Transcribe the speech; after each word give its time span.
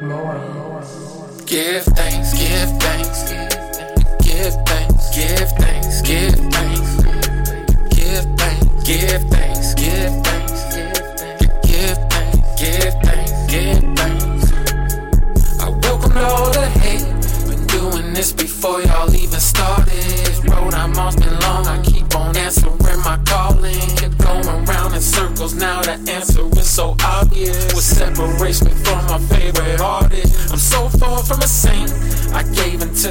give 0.00 1.84
thanks, 1.84 2.32
give 2.32 2.70
thanks, 2.80 3.28
give 4.22 4.54
thanks, 4.64 5.14
give 5.14 5.50
thanks, 5.58 6.00
give 6.00 6.40
thanks, 6.40 7.02
give 7.98 8.24
thanks, 8.40 8.84
give 8.94 9.28
thanks, 9.28 9.74
give 11.66 11.98
thanks, 12.08 12.60
give 12.60 12.94
thanks, 13.02 13.46
give 13.50 13.84
thanks. 13.94 14.52
I 15.60 15.68
welcome 15.68 16.16
all 16.16 16.50
the 16.50 16.66
hate. 16.80 17.04
Been 17.46 17.66
doing 17.66 18.14
this 18.14 18.32
before 18.32 18.80
y'all 18.80 19.14
even 19.14 19.38
started. 19.38 20.48
Road 20.48 20.72
I'm 20.72 20.96
on's 20.96 21.16
been 21.16 21.38
long. 21.40 21.66
I 21.66 21.82
keep 21.82 22.14
on 22.16 22.34
answering 22.38 23.02
my 23.04 23.20
calling. 23.26 23.78
Keep 23.96 24.16
going 24.16 24.64
round 24.64 24.94
in 24.94 25.02
circles. 25.02 25.54
Now 25.54 25.82
the 25.82 25.92
answer 26.10 26.48
is 26.58 26.70
so 26.70 26.96
obvious. 27.04 27.74
What 27.74 27.82
separates 27.82 28.64
me 28.64 28.70
from 28.70 29.04
my 29.06 29.18
favorite 29.18 29.69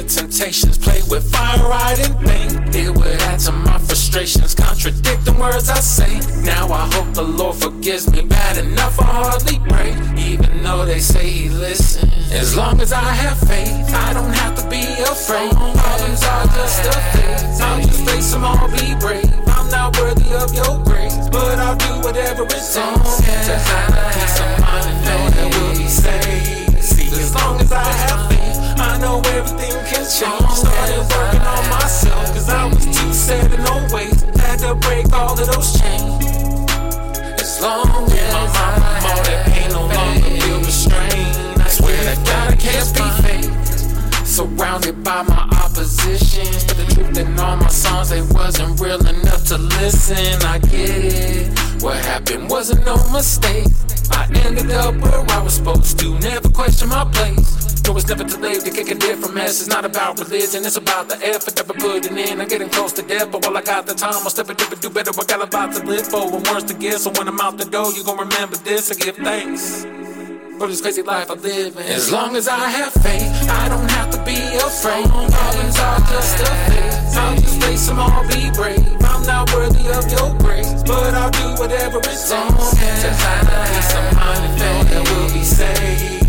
into 0.00 0.16
temptations, 0.16 0.78
Play 0.78 1.00
with 1.08 1.30
fire 1.30 1.58
I 1.72 1.94
didn't 1.94 2.24
think 2.24 2.74
it 2.74 2.90
would 2.90 3.20
add 3.28 3.38
to 3.40 3.52
my 3.52 3.78
frustrations, 3.78 4.54
contradicting 4.54 5.38
words 5.38 5.68
I 5.68 5.80
say. 5.80 6.20
Now 6.42 6.68
I 6.68 6.88
hope 6.94 7.12
the 7.14 7.22
Lord 7.22 7.56
forgives 7.56 8.10
me. 8.10 8.22
Bad 8.22 8.56
enough, 8.58 8.98
I 9.00 9.04
hardly 9.04 9.58
pray, 9.68 9.90
even 10.16 10.62
though 10.62 10.84
they 10.84 11.00
say 11.00 11.28
He 11.28 11.48
listens. 11.48 12.32
As 12.32 12.56
long 12.56 12.80
as 12.80 12.92
I 12.92 13.10
have 13.22 13.38
faith, 13.40 13.94
I 13.94 14.12
don't 14.14 14.32
have 14.32 14.54
to 14.60 14.68
be 14.68 14.84
afraid. 15.02 15.50
Problems 15.52 16.22
are 16.24 16.46
just 16.56 16.86
a 16.86 16.92
phase. 17.12 17.60
I'll 17.60 17.82
just 17.82 18.08
face 18.08 18.32
them 18.32 18.44
all, 18.44 18.68
be 18.68 18.94
brave. 19.00 19.32
I'm 19.48 19.68
not 19.70 19.96
worthy 19.98 20.32
of 20.32 20.54
your 20.54 20.82
grace, 20.84 21.28
but 21.30 21.58
I'll 21.58 21.76
do 21.76 22.00
whatever 22.06 22.44
it 22.44 22.50
takes 22.50 22.74
to 22.76 23.54
have 23.68 24.14
peace 24.14 24.40
of 24.40 24.60
mind 24.60 24.69
change. 29.90 30.50
Started 30.50 31.02
working 31.10 31.40
on 31.42 31.70
myself, 31.70 32.26
cause 32.32 32.48
I 32.48 32.66
was 32.66 32.84
too 32.84 33.12
set 33.12 33.52
in 33.52 33.62
no 33.64 33.86
ways. 33.92 34.22
Had 34.38 34.58
to 34.60 34.74
break 34.74 35.12
all 35.12 35.32
of 35.32 35.46
those 35.46 35.78
chains. 35.78 36.70
As 37.40 37.60
long 37.60 37.88
as 38.10 38.32
my 38.32 38.46
mama 38.54 38.90
all 39.08 39.22
that 39.24 39.46
pain 39.50 39.70
no 39.72 39.86
longer 39.86 40.30
feel 40.40 40.58
restrained. 40.58 41.62
I 41.62 41.68
swear 41.68 41.98
to 42.14 42.16
God 42.22 42.52
I 42.52 42.56
can't 42.56 42.90
be 42.94 43.06
fake. 43.22 44.26
Surrounded 44.26 45.02
by 45.02 45.22
my 45.22 45.48
opposition. 45.64 46.46
The 46.78 46.86
truth 46.94 47.18
in 47.18 47.38
all 47.38 47.56
my 47.56 47.68
songs, 47.68 48.10
they 48.10 48.22
wasn't 48.22 48.80
real 48.80 49.04
enough 49.06 49.44
to 49.46 49.58
listen. 49.58 50.42
I 50.42 50.58
get 50.58 51.04
it. 51.04 51.82
What 51.82 51.96
happened 51.96 52.48
wasn't 52.48 52.84
no 52.86 52.96
mistake. 53.10 53.66
I 54.12 54.28
ended 54.44 54.70
up 54.70 54.94
where 54.96 55.24
I 55.30 55.42
was 55.42 55.54
supposed 55.54 55.98
to. 56.00 56.18
Never 56.18 56.48
question 56.48 56.88
my 56.88 57.04
place. 57.04 57.69
No, 57.90 57.96
it's 57.96 58.06
never 58.06 58.22
too 58.22 58.38
late 58.38 58.60
to 58.60 58.70
kick 58.70 58.88
a 58.92 58.94
different 58.94 59.34
mess. 59.34 59.58
It's 59.58 59.68
not 59.68 59.84
about 59.84 60.16
religion, 60.20 60.64
it's 60.64 60.76
about 60.76 61.08
the 61.08 61.18
effort 61.26 61.56
that 61.56 61.66
we're 61.66 61.74
putting 61.74 62.16
in. 62.16 62.40
I'm 62.40 62.46
getting 62.46 62.68
close 62.68 62.92
to 62.92 63.02
death, 63.02 63.32
but 63.32 63.44
while 63.44 63.56
I 63.56 63.62
got 63.62 63.84
the 63.84 63.94
time, 63.94 64.14
I'll 64.14 64.30
step 64.30 64.48
it 64.48 64.62
up 64.62 64.70
and 64.70 64.80
do 64.80 64.90
better. 64.90 65.10
I 65.10 65.24
got 65.24 65.42
a 65.42 65.50
lot 65.50 65.74
to 65.74 65.82
live 65.82 66.06
for 66.06 66.22
and 66.22 66.46
words 66.46 66.66
to 66.70 66.74
give. 66.74 67.00
So 67.00 67.10
when 67.18 67.26
I'm 67.26 67.40
out 67.40 67.58
the 67.58 67.64
door, 67.64 67.90
you 67.90 68.04
gon' 68.04 68.16
remember 68.16 68.54
this 68.58 68.92
and 68.92 69.00
give 69.00 69.16
thanks 69.16 69.82
for 70.56 70.68
this 70.68 70.80
crazy 70.80 71.02
life 71.02 71.32
I 71.32 71.34
live 71.34 71.74
in. 71.78 71.82
As 71.82 72.12
long 72.12 72.36
as 72.36 72.46
I 72.46 72.62
have 72.78 72.92
faith, 72.92 73.26
I 73.50 73.68
don't 73.68 73.90
have 73.90 74.10
to 74.14 74.22
be 74.22 74.38
afraid. 74.38 75.10
Problems 75.10 75.78
are 75.82 75.98
just 76.14 76.46
a 76.46 76.50
phase. 76.70 77.16
I'll 77.18 77.34
just 77.42 77.60
face 77.60 77.86
them 77.88 77.98
all, 77.98 78.22
be 78.30 78.54
brave. 78.54 78.86
I'm 79.02 79.26
not 79.26 79.50
worthy 79.50 79.90
of 79.90 80.06
your 80.14 80.30
grace, 80.38 80.84
but 80.86 81.10
I'll 81.18 81.34
do 81.34 81.58
whatever 81.58 81.98
it 81.98 82.04
takes 82.06 82.30
to 82.30 82.36
have 82.38 83.50
a 83.50 83.58
peace 83.66 83.94
of 83.98 84.14
mind 84.14 84.46
and 84.46 84.54
know 84.62 84.78
that 84.94 85.02
we'll 85.10 85.34
be 85.34 85.42
saved. 85.42 86.19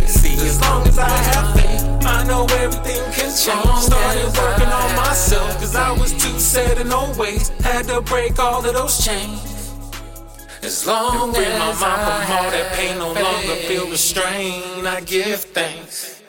Can. 3.39 3.77
Started 3.77 4.25
working 4.37 4.67
on 4.67 4.95
myself, 4.95 5.57
cause 5.59 5.75
I 5.75 5.91
was 5.91 6.11
too 6.13 6.39
set 6.39 6.79
in 6.79 6.89
no 6.89 7.11
ways. 7.17 7.49
Had 7.59 7.87
to 7.87 8.01
break 8.01 8.39
all 8.39 8.65
of 8.65 8.73
those 8.73 9.05
chains. 9.05 9.73
As 10.63 10.85
long 10.85 11.35
as 11.35 11.35
my 11.35 11.57
mom 11.57 11.75
from 11.75 12.37
all 12.37 12.51
that 12.51 12.73
pain 12.73 12.97
no 12.99 13.13
longer 13.13 13.55
feel 13.67 13.87
the 13.87 13.97
strain. 13.97 14.85
I 14.85 15.01
give 15.01 15.39
thanks. 15.39 16.20